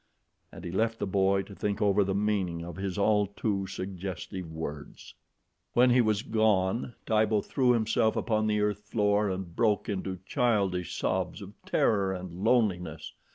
[0.51, 4.51] And he left the boy to think over the meaning of his all too suggestive
[4.51, 5.13] words.
[5.73, 10.95] When he was gone, Tibo threw himself upon the earth floor and broke into childish
[10.97, 13.13] sobs of terror and loneliness.